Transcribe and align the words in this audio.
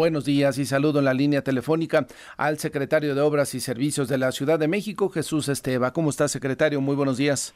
Buenos 0.00 0.24
días 0.24 0.56
y 0.56 0.64
saludo 0.64 1.00
en 1.00 1.04
la 1.04 1.12
línea 1.12 1.42
telefónica 1.42 2.06
al 2.38 2.56
secretario 2.56 3.14
de 3.14 3.20
Obras 3.20 3.54
y 3.54 3.60
Servicios 3.60 4.08
de 4.08 4.16
la 4.16 4.32
Ciudad 4.32 4.58
de 4.58 4.66
México, 4.66 5.10
Jesús 5.10 5.50
Esteba. 5.50 5.92
¿Cómo 5.92 6.08
está, 6.08 6.26
secretario? 6.26 6.80
Muy 6.80 6.96
buenos 6.96 7.18
días. 7.18 7.54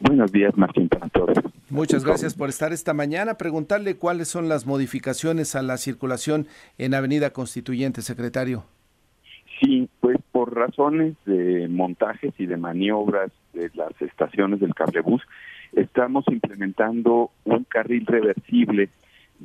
Buenos 0.00 0.32
días, 0.32 0.56
Martín, 0.56 0.88
para 0.88 1.06
todos. 1.10 1.36
Muchas 1.68 2.02
gracias 2.02 2.32
por 2.34 2.48
estar 2.48 2.72
esta 2.72 2.94
mañana. 2.94 3.34
Preguntarle 3.34 3.98
cuáles 3.98 4.28
son 4.28 4.48
las 4.48 4.64
modificaciones 4.64 5.54
a 5.54 5.60
la 5.60 5.76
circulación 5.76 6.46
en 6.78 6.94
Avenida 6.94 7.34
Constituyente, 7.34 8.00
secretario. 8.00 8.64
Sí, 9.60 9.86
pues 10.00 10.16
por 10.32 10.56
razones 10.56 11.14
de 11.26 11.68
montajes 11.68 12.32
y 12.38 12.46
de 12.46 12.56
maniobras 12.56 13.30
de 13.52 13.70
las 13.74 13.92
estaciones 14.00 14.60
del 14.60 14.74
cablebús, 14.74 15.20
estamos 15.74 16.24
implementando 16.28 17.30
un 17.44 17.64
carril 17.64 18.06
reversible 18.06 18.88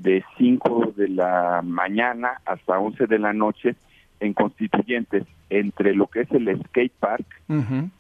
de 0.01 0.23
5 0.37 0.93
de 0.95 1.09
la 1.09 1.61
mañana 1.63 2.41
hasta 2.45 2.79
11 2.79 3.07
de 3.07 3.19
la 3.19 3.33
noche 3.33 3.75
en 4.19 4.33
Constituyentes, 4.33 5.23
entre 5.49 5.93
lo 5.93 6.07
que 6.07 6.21
es 6.21 6.31
el 6.31 6.59
skate 6.65 6.93
park 6.99 7.25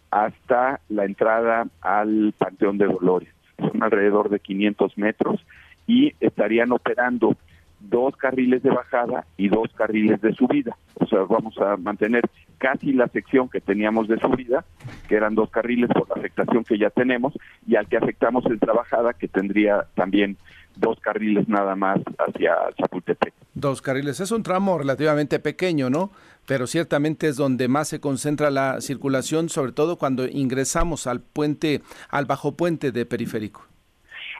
hasta 0.09 0.79
la 0.89 1.05
entrada 1.05 1.67
al 1.81 2.33
Panteón 2.37 2.77
de 2.77 2.85
Dolores. 2.85 3.29
Son 3.59 3.83
alrededor 3.83 4.29
de 4.29 4.39
500 4.39 4.97
metros 4.97 5.45
y 5.85 6.13
estarían 6.19 6.71
operando 6.71 7.35
dos 7.79 8.15
carriles 8.15 8.63
de 8.63 8.71
bajada 8.71 9.25
y 9.37 9.49
dos 9.49 9.71
carriles 9.73 10.21
de 10.21 10.33
subida. 10.33 10.75
O 10.95 11.05
sea, 11.05 11.19
vamos 11.21 11.57
a 11.59 11.77
mantener 11.77 12.23
casi 12.57 12.93
la 12.93 13.07
sección 13.07 13.49
que 13.49 13.61
teníamos 13.61 14.07
de 14.07 14.17
subida, 14.19 14.65
que 15.07 15.15
eran 15.15 15.35
dos 15.35 15.49
carriles 15.49 15.89
por 15.89 16.09
la 16.09 16.15
afectación 16.15 16.63
que 16.63 16.77
ya 16.77 16.89
tenemos, 16.89 17.33
y 17.67 17.75
al 17.75 17.87
que 17.87 17.97
afectamos 17.97 18.45
en 18.45 18.59
la 18.65 18.73
bajada, 18.73 19.13
que 19.13 19.27
tendría 19.27 19.85
también 19.93 20.37
dos 20.79 20.99
carriles 20.99 21.47
nada 21.47 21.75
más 21.75 21.99
hacia 22.17 22.55
Chapultepec. 22.77 23.33
Dos 23.53 23.81
carriles. 23.81 24.19
Es 24.19 24.31
un 24.31 24.43
tramo 24.43 24.77
relativamente 24.77 25.39
pequeño, 25.39 25.89
¿no? 25.89 26.11
Pero 26.45 26.67
ciertamente 26.67 27.27
es 27.27 27.35
donde 27.35 27.67
más 27.67 27.89
se 27.89 27.99
concentra 27.99 28.49
la 28.49 28.79
circulación, 28.81 29.49
sobre 29.49 29.71
todo 29.71 29.97
cuando 29.97 30.27
ingresamos 30.27 31.07
al 31.07 31.21
puente, 31.21 31.81
al 32.09 32.25
bajo 32.25 32.53
puente 32.53 32.91
de 32.91 33.05
periférico. 33.05 33.65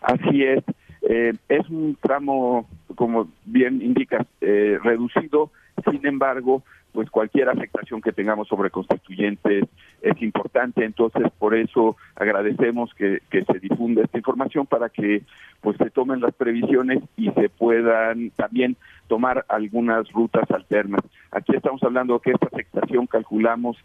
Así 0.01 0.43
es. 0.43 0.63
Eh, 1.09 1.33
es 1.49 1.69
un 1.69 1.97
tramo, 2.01 2.67
como 2.95 3.29
bien 3.45 3.81
indica, 3.81 4.25
eh, 4.41 4.77
reducido. 4.83 5.51
Sin 5.89 6.05
embargo, 6.05 6.63
pues 6.97 7.11
cualquier 7.11 7.47
afectación 7.47 8.01
que 8.01 8.11
tengamos 8.11 8.47
sobre 8.47 8.71
constituyentes 8.71 9.65
es 10.01 10.19
importante, 10.19 10.83
entonces 10.83 11.31
por 11.37 11.53
eso 11.53 11.95
agradecemos 12.15 12.91
que, 12.95 13.21
se 13.29 13.59
difunda 13.59 14.01
esta 14.01 14.17
información 14.17 14.65
para 14.65 14.89
que 14.89 15.21
pues 15.61 15.77
se 15.77 15.91
tomen 15.91 16.21
las 16.21 16.33
previsiones 16.33 17.03
y 17.15 17.29
se 17.33 17.49
puedan 17.49 18.31
también 18.31 18.77
tomar 19.07 19.45
algunas 19.47 20.11
rutas 20.11 20.49
alternas. 20.49 21.01
Aquí 21.29 21.55
estamos 21.55 21.83
hablando 21.83 22.17
que 22.19 22.31
esta 22.31 22.47
afectación 22.47 23.05
calculamos 23.05 23.77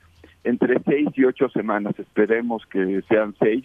entre 0.42 0.80
seis 0.86 1.10
y 1.14 1.24
ocho 1.24 1.50
semanas, 1.50 1.92
esperemos 1.98 2.64
que 2.64 3.02
sean 3.10 3.34
seis 3.38 3.62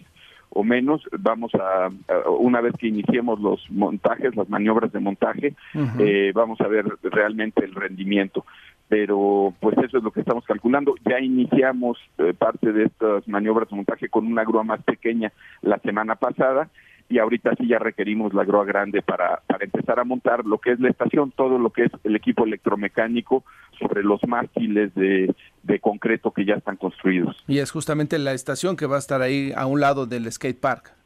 o 0.49 0.63
menos, 0.63 1.03
vamos 1.19 1.51
a, 1.55 1.89
una 2.29 2.61
vez 2.61 2.73
que 2.77 2.87
iniciemos 2.87 3.39
los 3.39 3.69
montajes, 3.69 4.35
las 4.35 4.49
maniobras 4.49 4.91
de 4.91 4.99
montaje, 4.99 5.55
eh, 5.99 6.31
vamos 6.33 6.59
a 6.61 6.67
ver 6.67 6.85
realmente 7.03 7.63
el 7.63 7.75
rendimiento 7.75 8.45
pero 8.87 9.53
pues 9.59 9.77
eso 9.79 9.97
es 9.97 10.03
lo 10.03 10.11
que 10.11 10.21
estamos 10.21 10.45
calculando. 10.45 10.95
Ya 11.09 11.19
iniciamos 11.19 11.97
eh, 12.17 12.33
parte 12.37 12.71
de 12.71 12.85
estas 12.85 13.27
maniobras 13.27 13.69
de 13.69 13.75
montaje 13.75 14.09
con 14.09 14.25
una 14.25 14.43
grúa 14.43 14.63
más 14.63 14.81
pequeña 14.83 15.31
la 15.61 15.77
semana 15.79 16.15
pasada 16.15 16.69
y 17.09 17.19
ahorita 17.19 17.55
sí 17.57 17.67
ya 17.67 17.79
requerimos 17.79 18.33
la 18.33 18.43
grúa 18.43 18.65
grande 18.65 19.01
para, 19.01 19.41
para 19.47 19.63
empezar 19.63 19.99
a 19.99 20.03
montar 20.03 20.45
lo 20.45 20.59
que 20.59 20.73
es 20.73 20.79
la 20.79 20.89
estación, 20.89 21.31
todo 21.31 21.57
lo 21.57 21.69
que 21.69 21.85
es 21.85 21.91
el 22.03 22.15
equipo 22.15 22.45
electromecánico 22.45 23.43
sobre 23.79 24.03
los 24.03 24.21
mástiles 24.27 24.93
de, 24.93 25.33
de 25.63 25.79
concreto 25.79 26.31
que 26.31 26.45
ya 26.45 26.55
están 26.55 26.75
construidos. 26.75 27.43
Y 27.47 27.59
es 27.59 27.71
justamente 27.71 28.19
la 28.19 28.33
estación 28.33 28.75
que 28.75 28.87
va 28.87 28.97
a 28.97 28.99
estar 28.99 29.21
ahí 29.21 29.53
a 29.55 29.65
un 29.65 29.79
lado 29.79 30.05
del 30.05 30.29
skate 30.31 30.59
park. 30.59 30.96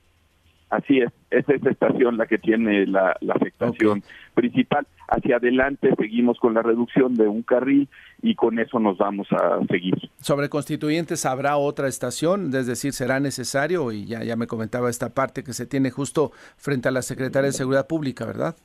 Así 0.71 0.99
es, 0.99 1.11
es 1.29 1.47
esa 1.49 1.69
estación 1.69 2.17
la 2.17 2.25
que 2.25 2.37
tiene 2.37 2.87
la, 2.87 3.17
afectación 3.29 4.01
principal. 4.33 4.87
Hacia 5.09 5.35
adelante 5.35 5.93
seguimos 5.97 6.39
con 6.39 6.53
la 6.53 6.61
reducción 6.61 7.15
de 7.15 7.27
un 7.27 7.43
carril 7.43 7.89
y 8.21 8.35
con 8.35 8.57
eso 8.57 8.79
nos 8.79 8.97
vamos 8.97 9.27
a 9.31 9.59
seguir. 9.69 9.95
Sobre 10.21 10.47
constituyentes, 10.47 11.25
¿habrá 11.25 11.57
otra 11.57 11.89
estación? 11.89 12.55
Es 12.55 12.67
decir, 12.67 12.93
¿será 12.93 13.19
necesario? 13.19 13.91
Y 13.91 14.05
ya, 14.05 14.23
ya 14.23 14.37
me 14.37 14.47
comentaba 14.47 14.89
esta 14.89 15.13
parte 15.13 15.43
que 15.43 15.51
se 15.51 15.65
tiene 15.65 15.91
justo 15.91 16.31
frente 16.55 16.87
a 16.87 16.91
la 16.91 17.01
Secretaría 17.01 17.47
de 17.47 17.53
Seguridad 17.53 17.87
Pública, 17.87 18.25
¿verdad? 18.25 18.55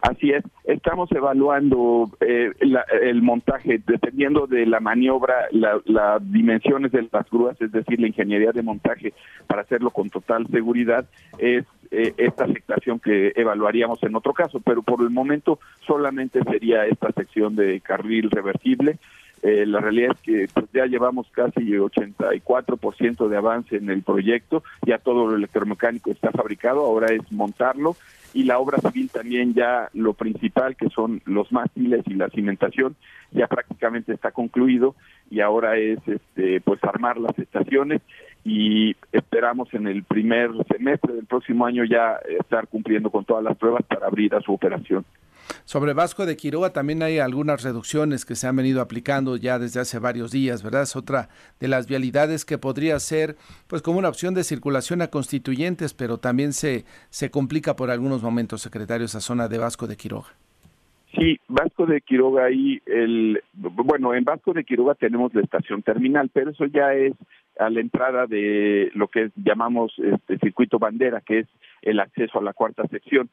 Así 0.00 0.30
es, 0.30 0.44
estamos 0.64 1.10
evaluando 1.10 2.08
eh, 2.20 2.52
el 2.60 3.20
montaje, 3.20 3.80
dependiendo 3.84 4.46
de 4.46 4.64
la 4.64 4.78
maniobra, 4.78 5.48
las 5.50 6.32
dimensiones 6.32 6.92
de 6.92 7.08
las 7.10 7.28
grúas, 7.28 7.60
es 7.60 7.72
decir, 7.72 8.00
la 8.00 8.06
ingeniería 8.06 8.52
de 8.52 8.62
montaje 8.62 9.12
para 9.48 9.62
hacerlo 9.62 9.90
con 9.90 10.08
total 10.08 10.46
seguridad, 10.48 11.04
es 11.38 11.64
eh, 11.90 12.12
esta 12.16 12.44
afectación 12.44 13.00
que 13.00 13.32
evaluaríamos 13.34 14.00
en 14.04 14.14
otro 14.14 14.32
caso, 14.34 14.60
pero 14.60 14.82
por 14.82 15.00
el 15.00 15.10
momento 15.10 15.58
solamente 15.86 16.44
sería 16.44 16.84
esta 16.86 17.10
sección 17.12 17.56
de 17.56 17.80
carril 17.80 18.30
reversible. 18.30 18.98
Eh, 19.42 19.66
la 19.66 19.80
realidad 19.80 20.12
es 20.14 20.20
que 20.20 20.48
pues, 20.52 20.66
ya 20.72 20.86
llevamos 20.86 21.28
casi 21.30 21.60
84% 21.60 23.28
de 23.28 23.36
avance 23.36 23.76
en 23.76 23.90
el 23.90 24.02
proyecto, 24.02 24.62
ya 24.86 24.98
todo 24.98 25.26
lo 25.26 25.36
electromecánico 25.36 26.10
está 26.10 26.30
fabricado, 26.32 26.80
ahora 26.80 27.14
es 27.14 27.30
montarlo 27.30 27.96
y 28.34 28.44
la 28.44 28.58
obra 28.58 28.78
civil 28.78 29.10
también 29.10 29.54
ya 29.54 29.88
lo 29.94 30.12
principal 30.12 30.76
que 30.76 30.90
son 30.90 31.22
los 31.24 31.50
mástiles 31.50 32.02
y 32.06 32.14
la 32.14 32.28
cimentación 32.28 32.94
ya 33.32 33.46
prácticamente 33.46 34.12
está 34.12 34.32
concluido 34.32 34.94
y 35.30 35.40
ahora 35.40 35.76
es 35.76 35.98
este 36.06 36.60
pues 36.60 36.82
armar 36.84 37.16
las 37.18 37.38
estaciones 37.38 38.02
y 38.44 38.96
esperamos 39.12 39.72
en 39.74 39.86
el 39.86 40.04
primer 40.04 40.50
semestre 40.70 41.14
del 41.14 41.26
próximo 41.26 41.66
año 41.66 41.84
ya 41.84 42.18
estar 42.38 42.68
cumpliendo 42.68 43.10
con 43.10 43.24
todas 43.24 43.44
las 43.44 43.56
pruebas 43.56 43.82
para 43.84 44.06
abrir 44.06 44.34
a 44.34 44.40
su 44.40 44.52
operación. 44.52 45.04
Sobre 45.64 45.92
Vasco 45.92 46.26
de 46.26 46.36
Quiroga 46.36 46.72
también 46.72 47.02
hay 47.02 47.18
algunas 47.18 47.62
reducciones 47.62 48.24
que 48.24 48.34
se 48.34 48.46
han 48.46 48.56
venido 48.56 48.80
aplicando 48.80 49.36
ya 49.36 49.58
desde 49.58 49.80
hace 49.80 49.98
varios 49.98 50.30
días, 50.30 50.62
¿verdad? 50.62 50.82
Es 50.82 50.96
otra 50.96 51.28
de 51.60 51.68
las 51.68 51.86
vialidades 51.86 52.44
que 52.44 52.58
podría 52.58 52.98
ser 52.98 53.36
pues 53.66 53.82
como 53.82 53.98
una 53.98 54.08
opción 54.08 54.34
de 54.34 54.44
circulación 54.44 55.02
a 55.02 55.08
constituyentes, 55.08 55.94
pero 55.94 56.18
también 56.18 56.52
se, 56.52 56.84
se 57.10 57.30
complica 57.30 57.76
por 57.76 57.90
algunos 57.90 58.22
momentos, 58.22 58.62
secretario, 58.62 59.06
esa 59.06 59.20
zona 59.20 59.48
de 59.48 59.58
Vasco 59.58 59.86
de 59.86 59.96
Quiroga. 59.96 60.28
Sí, 61.16 61.40
Vasco 61.48 61.86
de 61.86 62.02
Quiroga 62.02 62.44
ahí, 62.44 62.80
el, 62.84 63.42
bueno, 63.54 64.14
en 64.14 64.24
Vasco 64.24 64.52
de 64.52 64.64
Quiroga 64.64 64.94
tenemos 64.94 65.34
la 65.34 65.40
estación 65.40 65.82
terminal, 65.82 66.30
pero 66.32 66.50
eso 66.50 66.66
ya 66.66 66.92
es 66.92 67.14
a 67.58 67.70
la 67.70 67.80
entrada 67.80 68.26
de 68.26 68.90
lo 68.94 69.08
que 69.08 69.30
llamamos 69.36 69.92
este 69.98 70.38
circuito 70.38 70.78
bandera, 70.78 71.22
que 71.22 71.40
es 71.40 71.48
el 71.82 71.98
acceso 72.00 72.38
a 72.38 72.42
la 72.42 72.52
cuarta 72.52 72.86
sección. 72.88 73.30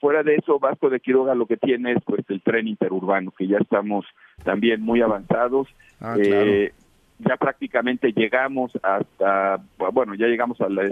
Fuera 0.00 0.22
de 0.22 0.36
eso, 0.36 0.58
Vasco 0.58 0.90
de 0.90 1.00
Quiroga 1.00 1.34
lo 1.34 1.46
que 1.46 1.56
tiene 1.56 1.92
es 1.92 1.98
pues 2.04 2.24
el 2.28 2.40
tren 2.42 2.68
interurbano, 2.68 3.32
que 3.32 3.46
ya 3.48 3.58
estamos 3.58 4.06
también 4.44 4.80
muy 4.80 5.02
avanzados. 5.02 5.68
Ah, 6.00 6.16
eh, 6.18 6.72
ya 7.18 7.36
prácticamente 7.36 8.12
llegamos 8.12 8.72
hasta, 8.82 9.60
bueno, 9.92 10.14
ya 10.14 10.26
llegamos 10.26 10.60
a 10.60 10.68
la, 10.68 10.88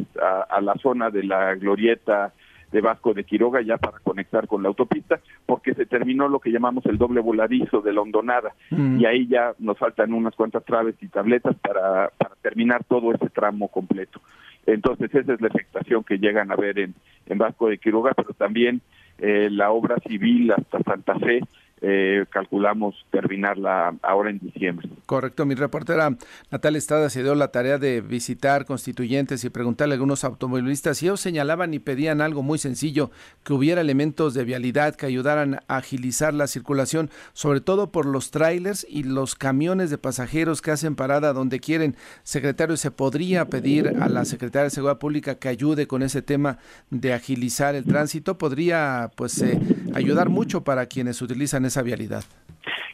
a, 0.48 0.60
la 0.60 0.74
zona 0.74 1.10
de 1.10 1.22
la 1.22 1.54
glorieta 1.54 2.32
de 2.72 2.80
Vasco 2.80 3.14
de 3.14 3.22
Quiroga 3.22 3.62
ya 3.62 3.76
para 3.76 4.00
conectar 4.00 4.48
con 4.48 4.62
la 4.62 4.68
autopista, 4.68 5.20
porque 5.46 5.74
se 5.74 5.86
terminó 5.86 6.28
lo 6.28 6.40
que 6.40 6.50
llamamos 6.50 6.84
el 6.86 6.98
doble 6.98 7.20
voladizo 7.20 7.80
de 7.80 7.92
la 7.92 8.00
hondonada, 8.00 8.54
mm. 8.70 9.00
y 9.00 9.06
ahí 9.06 9.28
ya 9.28 9.54
nos 9.60 9.78
faltan 9.78 10.12
unas 10.12 10.34
cuantas 10.34 10.64
traves 10.64 10.96
y 11.00 11.06
tabletas 11.06 11.54
para, 11.56 12.10
para 12.18 12.34
terminar 12.42 12.82
todo 12.82 13.12
ese 13.12 13.30
tramo 13.30 13.68
completo. 13.68 14.20
Entonces 14.66 15.14
esa 15.14 15.32
es 15.32 15.40
la 15.40 15.46
afectación 15.46 16.02
que 16.02 16.18
llegan 16.18 16.50
a 16.50 16.56
ver 16.56 16.80
en, 16.80 16.94
en 17.26 17.38
Vasco 17.38 17.68
de 17.68 17.78
Quiroga, 17.78 18.12
pero 18.14 18.30
también 18.34 18.82
eh, 19.18 19.48
la 19.50 19.70
obra 19.70 19.96
civil 20.06 20.52
hasta 20.52 20.82
Santa 20.82 21.18
Fe 21.18 21.40
eh, 21.88 22.24
calculamos 22.30 22.96
terminarla 23.12 23.94
ahora 24.02 24.30
en 24.30 24.40
diciembre. 24.40 24.88
Correcto, 25.06 25.46
mi 25.46 25.54
reportera 25.54 26.16
Natalia 26.50 26.78
Estrada 26.78 27.08
se 27.10 27.22
dio 27.22 27.36
la 27.36 27.52
tarea 27.52 27.78
de 27.78 28.00
visitar 28.00 28.64
constituyentes 28.64 29.44
y 29.44 29.50
preguntarle 29.50 29.94
a 29.94 29.96
algunos 29.96 30.24
automovilistas 30.24 31.00
y 31.00 31.06
ellos 31.06 31.20
señalaban 31.20 31.74
y 31.74 31.78
pedían 31.78 32.20
algo 32.20 32.42
muy 32.42 32.58
sencillo, 32.58 33.12
que 33.44 33.52
hubiera 33.52 33.82
elementos 33.82 34.34
de 34.34 34.42
vialidad 34.42 34.96
que 34.96 35.06
ayudaran 35.06 35.60
a 35.68 35.76
agilizar 35.76 36.34
la 36.34 36.48
circulación, 36.48 37.08
sobre 37.34 37.60
todo 37.60 37.92
por 37.92 38.04
los 38.04 38.32
trailers 38.32 38.84
y 38.88 39.04
los 39.04 39.36
camiones 39.36 39.88
de 39.88 39.98
pasajeros 39.98 40.62
que 40.62 40.72
hacen 40.72 40.96
parada 40.96 41.32
donde 41.32 41.60
quieren. 41.60 41.94
Secretario, 42.24 42.76
¿se 42.76 42.90
podría 42.90 43.44
pedir 43.44 43.94
a 44.00 44.08
la 44.08 44.24
Secretaría 44.24 44.64
de 44.64 44.70
Seguridad 44.70 44.98
Pública 44.98 45.36
que 45.36 45.48
ayude 45.48 45.86
con 45.86 46.02
ese 46.02 46.20
tema 46.20 46.58
de 46.90 47.12
agilizar 47.12 47.76
el 47.76 47.84
tránsito? 47.84 48.38
Podría 48.38 49.12
pues 49.14 49.40
eh, 49.40 49.60
ayudar 49.94 50.30
mucho 50.30 50.64
para 50.64 50.86
quienes 50.86 51.22
utilizan 51.22 51.64
esa 51.64 51.75
vialidad? 51.82 52.24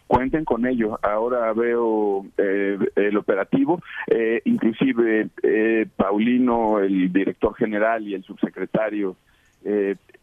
Cuenten 0.06 0.44
con 0.44 0.66
ello. 0.66 0.98
Ahora 1.02 1.52
veo 1.52 2.26
eh, 2.36 2.78
el 2.96 3.16
operativo, 3.16 3.80
eh, 4.06 4.42
inclusive 4.44 5.28
eh, 5.42 5.86
Paulino, 5.96 6.80
el 6.80 7.12
director 7.12 7.54
general 7.54 8.06
y 8.06 8.14
el 8.14 8.22
subsecretario 8.22 9.16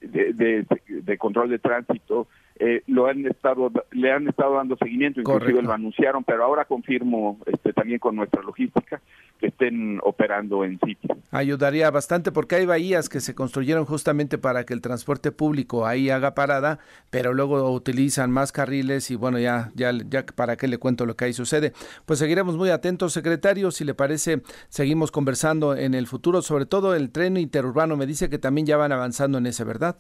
de, 0.02 1.18
control 1.18 1.50
de 1.50 1.60
tránsito 1.60 2.28
eh, 2.60 2.84
lo 2.88 3.08
han 3.08 3.26
estado 3.26 3.72
le 3.92 4.12
han 4.12 4.28
estado 4.28 4.56
dando 4.56 4.76
seguimiento 4.76 5.22
inclusive 5.22 5.62
lo 5.62 5.72
anunciaron 5.72 6.24
pero 6.26 6.44
ahora 6.44 6.66
confirmo 6.66 7.40
este, 7.46 7.72
también 7.74 8.00
con 8.00 8.16
nuestra 8.16 8.42
logística 8.42 9.02
que 9.40 9.48
estén 9.48 10.00
operando 10.04 10.64
en 10.64 10.80
sitio. 10.80 11.18
Ayudaría 11.32 11.90
bastante 11.92 12.32
porque 12.32 12.56
hay 12.56 12.66
bahías 12.66 13.10
que 13.10 13.22
se 13.22 13.36
construyeron 13.36 13.86
justamente 13.86 14.38
para 14.38 14.66
que 14.66 14.74
el 14.74 14.82
transporte 14.82 15.32
público 15.32 15.86
ahí 15.86 16.10
haga 16.10 16.36
parada 16.36 16.80
pero 17.10 17.34
luego 17.34 17.72
utilizan 17.72 18.32
más 18.32 18.52
carriles 18.52 19.12
y 19.12 19.16
bueno 19.16 19.40
ya 19.40 19.72
ya 19.76 19.92
ya 20.10 20.26
para 20.26 20.58
qué 20.58 20.68
le 20.68 20.78
cuento 20.78 21.06
lo 21.06 21.16
que 21.16 21.26
ahí 21.26 21.34
sucede 21.34 21.74
pues 22.06 22.20
seguiremos 22.20 22.58
muy 22.58 22.70
atentos 22.70 23.14
secretario 23.14 23.72
si 23.72 23.84
le 23.84 23.94
parece 23.94 24.42
seguimos 24.68 25.12
conversando 25.12 25.76
en 25.76 25.94
el 25.94 26.08
futuro 26.08 26.42
sobre 26.42 26.66
todo 26.66 26.96
el 26.96 27.12
tren 27.12 27.38
interurbano. 27.38 27.98
Me 27.98 28.06
dice 28.06 28.30
que 28.30 28.38
también 28.38 28.68
ya 28.68 28.78
van 28.78 28.92
avanzando 28.92 29.38
en 29.38 29.48
ese 29.48 29.64
verdad 29.64 29.98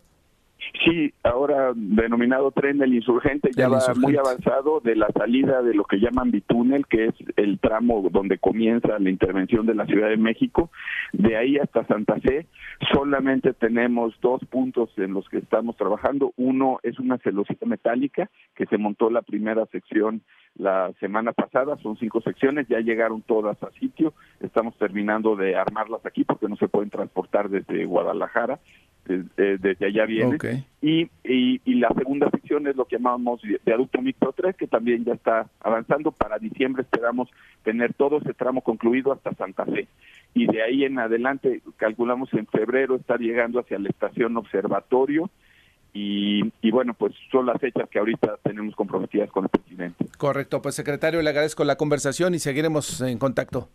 Sí, 0.86 1.14
ahora 1.24 1.72
denominado 1.76 2.52
tren 2.52 2.78
del 2.78 2.94
insurgente, 2.94 3.50
ya 3.56 3.70
va 3.70 3.80
muy 3.96 4.16
avanzado 4.18 4.80
de 4.82 4.96
la 4.96 5.08
salida 5.08 5.62
de 5.62 5.74
lo 5.74 5.86
que 5.86 6.00
llaman 6.00 6.32
bitúnel, 6.32 6.86
que 6.88 7.06
es 7.06 7.16
el 7.38 7.60
tramo 7.60 8.08
donde 8.12 8.38
comienza 8.38 9.00
la 9.00 9.10
intervención 9.10 9.66
de 9.66 9.76
la 9.76 9.86
Ciudad 9.86 10.10
de 10.10 10.18
México, 10.18 10.70
de 11.14 11.38
ahí 11.38 11.58
hasta 11.58 11.86
Santa 11.88 12.20
Fe. 12.20 12.48
Solamente 12.94 13.54
tenemos 13.54 14.14
dos 14.22 14.42
puntos 14.46 14.90
en 14.98 15.14
los 15.14 15.28
que 15.30 15.38
estamos 15.38 15.76
trabajando. 15.76 16.34
Uno 16.38 16.80
es 16.84 17.00
una 17.00 17.18
celosita 17.20 17.66
metálica 17.66 18.30
que 18.56 18.66
se 18.66 18.78
montó 18.78 19.10
la 19.10 19.22
primera 19.22 19.66
sección 19.68 20.22
la 20.56 20.92
semana 21.00 21.32
pasada, 21.32 21.78
son 21.78 21.98
cinco 21.98 22.22
secciones, 22.22 22.68
ya 22.68 22.80
llegaron 22.80 23.22
todas 23.22 23.62
a 23.64 23.72
sitio, 23.80 24.14
estamos 24.42 24.76
terminando 24.78 25.36
de 25.36 25.56
armarlas 25.56 26.06
aquí 26.06 26.26
porque 26.26 26.50
no 26.50 26.58
se 26.58 26.68
pueden 26.68 26.90
transportar 26.90 27.50
desde 27.50 27.86
Guadalajara 27.86 28.60
eh, 29.07 29.57
desde, 29.60 29.86
allá 29.86 30.06
viene. 30.06 30.38
Y, 30.81 31.10
y, 31.24 31.74
la 31.75 31.90
segunda 31.98 32.30
sección 32.30 32.68
es 32.68 32.75
lo 32.75 32.86
que 32.86 32.98
llamamos 32.98 33.42
viaducto 33.66 34.01
mixto 34.01 34.34
3, 34.36 34.56
que 34.56 34.68
también 34.68 35.04
ya 35.04 35.13
está 35.13 35.50
avanzando. 35.62 36.12
Para 36.12 36.38
diciembre 36.38 36.84
esperamos 36.84 37.30
tener 37.63 37.94
todo 37.94 38.18
ese 38.18 38.34
tramo 38.34 38.62
concluido 38.62 39.12
hasta 39.12 39.34
Santa 39.34 39.66
Fe. 39.66 39.88
Y 40.34 40.46
de 40.46 40.62
ahí 40.62 40.84
en 40.84 41.00
adelante, 41.00 41.62
calculamos 41.78 42.31
en 42.34 42.46
febrero 42.48 42.96
estar 42.96 43.19
llegando 43.19 43.60
hacia 43.60 43.80
la 43.80 43.90
estación 43.90 44.38
observatorio. 44.38 45.30
Y, 45.92 46.54
y, 46.62 46.69
bueno, 46.69 46.94
pues 46.94 47.16
son 47.31 47.48
las 47.48 47.60
fechas 47.60 47.90
que 47.90 47.98
ahorita 47.98 48.38
tenemos 48.44 48.75
comprometidas 48.75 49.31
con 49.31 49.46
el 49.46 49.50
presidente. 49.50 50.06
Correcto, 50.18 50.62
pues 50.62 50.75
secretario, 50.75 51.22
le 51.24 51.30
agradezco 51.31 51.63
la 51.63 51.78
conversación 51.78 52.36
y 52.36 52.40
seguiremos 52.40 53.01
en 53.01 53.18
contacto. 53.18 53.69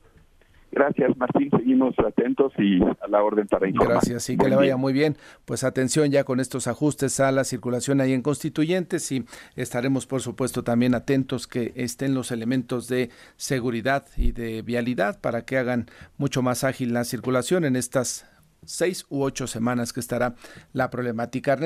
Gracias, 0.73 1.17
Martín. 1.17 1.51
Seguimos 1.51 1.95
atentos 1.99 2.53
y 2.59 2.83
a 2.83 3.09
la 3.09 3.23
orden 3.23 3.47
para 3.47 3.69
informar. 3.69 3.95
Gracias, 3.95 4.29
y 4.31 4.37
que 4.37 4.49
le 4.49 4.57
vaya 4.57 4.77
muy 4.77 4.93
bien. 4.93 5.17
Pues 5.45 5.63
atención 5.63 6.11
ya 6.11 6.25
con 6.25 6.41
estos 6.41 6.67
ajustes 6.67 7.21
a 7.21 7.31
la 7.31 7.45
circulación 7.45 8.01
ahí 8.01 8.13
en 8.13 8.23
Constituyentes 8.23 9.11
y 9.13 9.25
estaremos, 9.55 10.07
por 10.07 10.21
supuesto, 10.21 10.65
también 10.65 10.95
atentos 10.95 11.47
que 11.47 11.73
estén 11.77 12.15
los 12.15 12.33
elementos 12.33 12.89
de 12.89 13.11
seguridad 13.37 14.07
y 14.17 14.33
de 14.33 14.63
vialidad 14.63 15.21
para 15.21 15.45
que 15.45 15.59
hagan 15.59 15.87
mucho 16.19 16.43
más 16.43 16.65
ágil 16.65 16.93
la 16.93 17.05
circulación 17.05 17.65
en 17.65 17.77
estas 17.77 18.27
seis 18.67 19.07
u 19.11 19.23
ocho 19.23 19.47
semanas 19.47 19.93
que 19.93 20.01
estará 20.01 20.35
la 20.73 20.91
problemática. 20.91 21.57